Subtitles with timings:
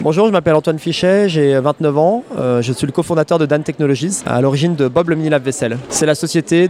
[0.00, 2.22] Bonjour, je m'appelle Antoine Fichet, j'ai 29 ans.
[2.38, 5.76] Euh, je suis le cofondateur de Dan Technologies, à l'origine de Bob le mini lave-vaisselle.
[5.88, 6.68] C'est la société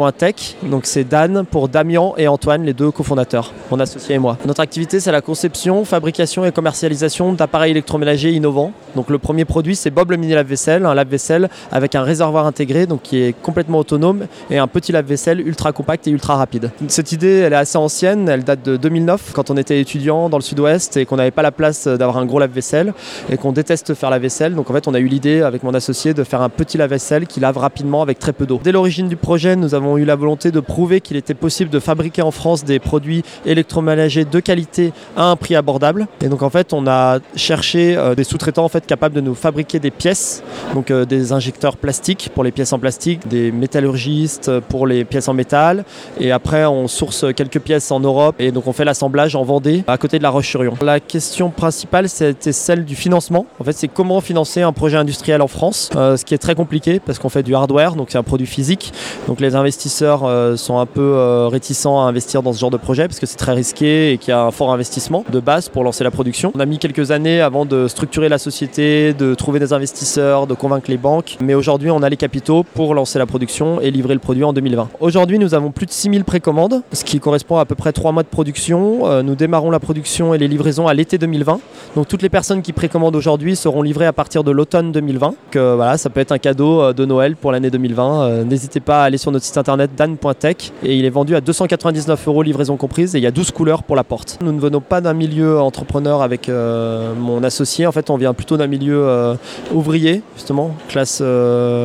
[0.00, 4.38] Dan.tech, donc c'est Dan pour Damien et Antoine, les deux cofondateurs, mon associé et moi.
[4.46, 8.72] Notre activité, c'est la conception, fabrication et commercialisation d'appareils électroménagers innovants.
[8.96, 12.86] Donc le premier produit, c'est Bob le mini lave-vaisselle, un lave-vaisselle avec un réservoir intégré,
[12.86, 16.70] donc qui est complètement autonome et un petit lave-vaisselle ultra compact et ultra rapide.
[16.88, 20.38] Cette idée, elle est assez ancienne, elle date de 2009, quand on était étudiant dans
[20.38, 22.94] le sud-ouest et qu'on n'avait pas la place d'avoir un gros lave-vaisselle
[23.30, 24.54] et qu'on déteste faire la vaisselle.
[24.54, 27.26] Donc en fait, on a eu l'idée avec mon associé de faire un petit lave-vaisselle
[27.26, 28.60] qui lave rapidement avec très peu d'eau.
[28.64, 31.80] Dès l'origine du projet, nous avons eu la volonté de prouver qu'il était possible de
[31.80, 36.06] fabriquer en France des produits électroménagers de qualité à un prix abordable.
[36.22, 39.34] Et donc en fait, on a cherché euh, des sous-traitants en fait capables de nous
[39.34, 40.42] fabriquer des pièces,
[40.74, 45.28] donc euh, des injecteurs plastiques pour les pièces en plastique, des métallurgistes pour les pièces
[45.28, 45.84] en métal.
[46.18, 49.84] Et après, on source quelques pièces en Europe et donc on fait l'assemblage en Vendée,
[49.86, 50.74] à côté de la Roche-sur-Yon.
[50.82, 53.46] La question principale, c'était celle du financement.
[53.58, 56.54] En fait, c'est comment financer un projet industriel en France, euh, ce qui est très
[56.54, 58.92] compliqué parce qu'on fait du hardware, donc c'est un produit physique.
[59.26, 59.69] Donc les investisseurs
[60.02, 63.26] euh, sont un peu euh, réticents à investir dans ce genre de projet parce que
[63.26, 66.10] c'est très risqué et qu'il y a un fort investissement de base pour lancer la
[66.10, 66.52] production.
[66.54, 70.54] On a mis quelques années avant de structurer la société, de trouver des investisseurs, de
[70.54, 71.36] convaincre les banques.
[71.40, 74.52] Mais aujourd'hui, on a les capitaux pour lancer la production et livrer le produit en
[74.52, 74.88] 2020.
[75.00, 78.10] Aujourd'hui, nous avons plus de 6000 précommandes, ce qui correspond à à peu près 3
[78.12, 79.22] mois de production.
[79.22, 81.60] nous démarrons la production et les livraisons à l'été 2020.
[81.94, 85.34] Donc toutes les personnes qui précommandent aujourd'hui seront livrées à partir de l'automne 2020.
[85.50, 88.22] Que, voilà, ça peut être un cadeau euh, de Noël pour l'année 2020.
[88.22, 91.40] Euh, n'hésitez pas à aller sur notre site internet dan.tech et il est vendu à
[91.40, 94.38] 299 euros livraison comprise et il y a 12 couleurs pour la porte.
[94.42, 97.86] Nous ne venons pas d'un milieu entrepreneur avec euh, mon associé.
[97.86, 99.36] En fait, on vient plutôt d'un milieu
[99.72, 101.22] ouvrier, justement, classe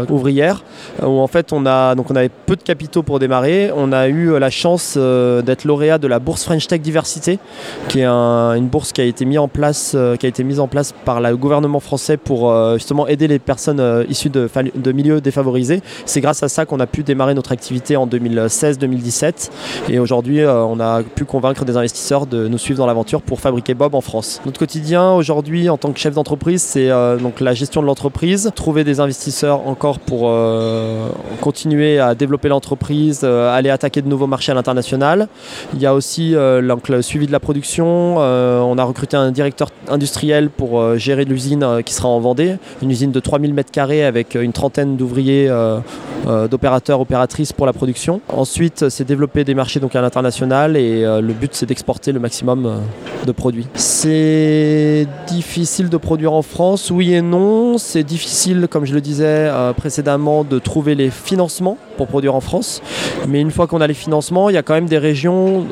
[0.09, 0.63] ouvrière,
[1.01, 3.71] où en fait on a donc on avait peu de capitaux pour démarrer.
[3.75, 7.39] On a eu la chance d'être lauréat de la bourse French Tech Diversité,
[7.89, 10.59] qui est une bourse qui a été mise en place euh, qui a été mise
[10.59, 14.49] en place par le gouvernement français pour euh, justement aider les personnes euh, issues de,
[14.75, 15.81] de, milieux défavorisés.
[16.05, 17.64] C'est grâce à ça qu'on a pu démarrer notre activité
[17.95, 19.49] en 2016-2017
[19.89, 23.73] et aujourd'hui on a pu convaincre des investisseurs de nous suivre dans l'aventure pour fabriquer
[23.73, 24.41] Bob en France.
[24.45, 26.89] Notre quotidien aujourd'hui en tant que chef d'entreprise c'est
[27.21, 30.31] donc la gestion de l'entreprise, trouver des investisseurs encore pour
[31.41, 35.27] continuer à développer l'entreprise, aller attaquer de nouveaux marchés à l'international.
[35.73, 40.49] Il y a aussi le suivi de la production, on a recruté un directeur industriel
[40.49, 44.35] pour euh, gérer l'usine euh, qui sera en Vendée, une usine de 3000 m2 avec
[44.35, 45.79] une trentaine d'ouvriers, euh,
[46.47, 48.21] d'opérateurs, opératrices pour la production.
[48.29, 52.81] Ensuite, c'est développer des marchés donc à l'international et le but c'est d'exporter le maximum
[53.25, 53.67] de produits.
[53.75, 57.77] C'est difficile de produire en France, oui et non.
[57.77, 62.81] C'est difficile, comme je le disais précédemment, de trouver les financements pour produire en France.
[63.27, 65.65] Mais une fois qu'on a les financements, il y a quand même des régions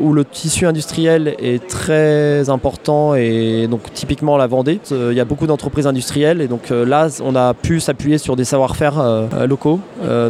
[0.00, 4.80] où le tissu industriel est très important et donc typiquement la Vendée.
[4.92, 8.18] Euh, il y a beaucoup d'entreprises industrielles et donc euh, là on a pu s'appuyer
[8.18, 9.80] sur des savoir-faire euh, locaux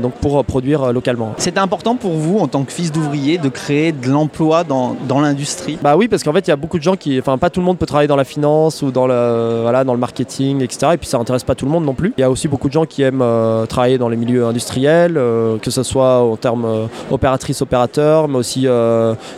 [0.03, 1.00] donc pour produire localement.
[1.39, 5.21] C'était important pour vous en tant que fils d'ouvrier de créer de l'emploi dans, dans
[5.21, 5.79] l'industrie?
[5.83, 7.61] Bah oui parce qu'en fait il y a beaucoup de gens qui, enfin pas tout
[7.61, 10.93] le monde peut travailler dans la finance ou dans le, voilà, dans le marketing etc.
[10.95, 12.13] Et puis ça intéresse pas tout le monde non plus.
[12.17, 13.25] Il y a aussi beaucoup de gens qui aiment
[13.69, 18.67] travailler dans les milieux industriels, que ce soit en termes opératrice opérateur, mais aussi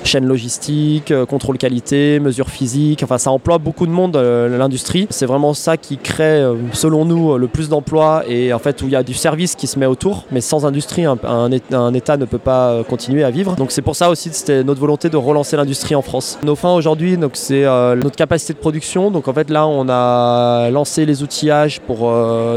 [0.05, 3.03] chaîne logistique, contrôle qualité, mesures physiques.
[3.03, 5.07] Enfin ça emploie beaucoup de monde euh, l'industrie.
[5.11, 8.87] C'est vraiment ça qui crée, euh, selon nous, le plus d'emplois et en fait où
[8.87, 10.25] il y a du service qui se met autour.
[10.31, 13.57] Mais sans industrie, un, un, État ne peut pas euh, continuer à vivre.
[13.57, 16.39] Donc c'est pour ça aussi que c'était notre volonté de relancer l'industrie en France.
[16.43, 19.11] Nos fins aujourd'hui, donc c'est notre capacité de production.
[19.11, 22.11] Donc en fait là, on a lancé les outillages pour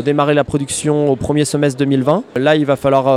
[0.03, 2.23] démarrer la production au premier semestre 2020.
[2.35, 3.07] Là, il va falloir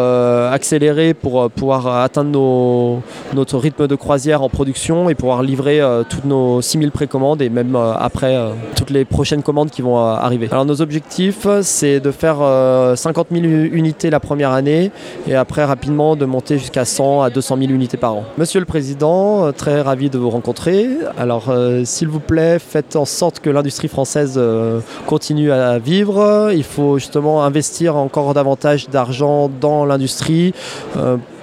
[0.52, 3.02] accélérer pour pouvoir atteindre nos,
[3.34, 7.76] notre rythme de croisière en production et pouvoir livrer toutes nos 6000 précommandes et même
[7.76, 10.48] euh, après euh, toutes les prochaines commandes qui vont euh, arriver.
[10.50, 12.38] Alors nos objectifs, c'est de faire
[12.96, 14.90] 50 000 unités la première année
[15.26, 18.24] et après rapidement de monter jusqu'à 100 à 200 000 unités par an.
[18.36, 20.88] Monsieur le Président, très ravi de vous rencontrer.
[21.16, 21.52] Alors
[21.84, 24.40] s'il vous plaît, faites en sorte que l'industrie française
[25.06, 26.50] continue à vivre.
[26.52, 30.52] Il faut justement investir encore davantage d'argent dans l'industrie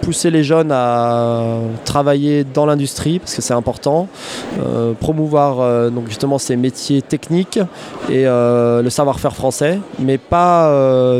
[0.02, 4.08] pousser les jeunes à travailler dans l'industrie parce que c'est important,
[4.60, 7.60] euh, promouvoir euh, donc justement ces métiers techniques
[8.10, 10.72] et euh, le savoir-faire français, mais pas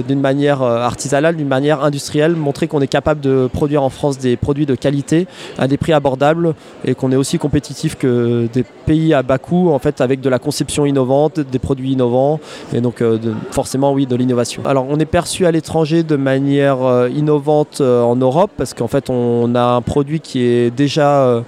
[0.08, 4.36] d'une manière artisanale, d'une manière industrielle, montrer qu'on est capable de produire en France des
[4.36, 9.14] produits de qualité à des prix abordables et qu'on est aussi compétitif que des pays
[9.14, 12.40] à bas coût en fait avec de la conception innovante, des produits innovants
[12.74, 13.04] et donc
[13.52, 14.62] forcément oui de l'innovation.
[14.66, 19.54] Alors on est perçu à l'étranger de manière innovante en Europe parce qu'en fait on
[19.54, 21.44] a un produit qui est déjà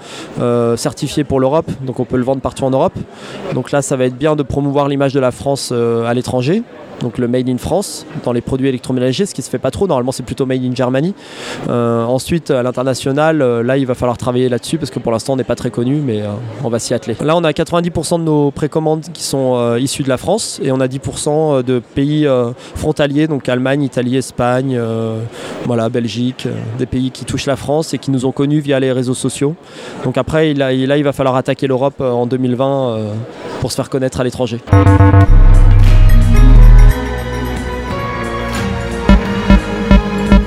[0.75, 2.93] certifié pour l'Europe, donc on peut le vendre partout en Europe.
[3.55, 6.61] Donc là ça va être bien de promouvoir l'image de la France à l'étranger
[7.01, 9.87] donc le Made in France dans les produits électroménagers, ce qui se fait pas trop.
[9.87, 11.13] Normalement, c'est plutôt Made in Germany.
[11.69, 15.33] Euh, ensuite, à l'international, euh, là, il va falloir travailler là-dessus parce que pour l'instant,
[15.33, 16.29] on n'est pas très connu, mais euh,
[16.63, 17.15] on va s'y atteler.
[17.21, 20.79] Là, on a 90% de nos précommandes qui sont issues de la France et on
[20.79, 22.27] a 10% de pays
[22.75, 24.79] frontaliers, donc Allemagne, Italie, Espagne,
[25.65, 26.47] voilà, Belgique,
[26.77, 29.55] des pays qui touchent la France et qui nous ont connus via les réseaux sociaux.
[30.03, 32.97] Donc après, là, il va falloir attaquer l'Europe en 2020
[33.61, 34.59] pour se faire connaître à l'étranger.